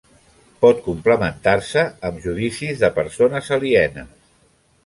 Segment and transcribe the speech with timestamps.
[0.63, 4.13] Pot complementar-se amb judicis de persones alienes.